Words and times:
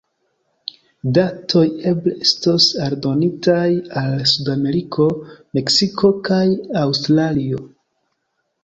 Datoj 1.17 1.65
eble 1.91 2.13
estos 2.27 2.69
aldonitaj 2.87 3.61
al 4.03 4.17
Sudameriko, 4.33 5.09
Meksiko 5.61 6.13
kaj 6.31 6.45
Aŭstralio. 6.87 7.65